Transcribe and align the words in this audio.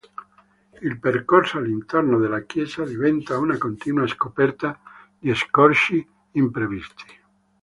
Il 0.81 0.97
percorso 0.99 1.59
all'interno 1.59 2.17
della 2.17 2.41
chiesa 2.45 2.83
diventa 2.83 3.37
una 3.37 3.59
continua 3.59 4.07
scoperta 4.07 4.81
di 5.19 5.31
scorci 5.35 6.03
imprevisti. 6.31 7.05